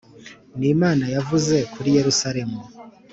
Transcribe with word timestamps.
nimana 0.59 1.05
yavuze 1.15 1.55
kuri 1.73 1.89
yerusalemu 1.97 2.59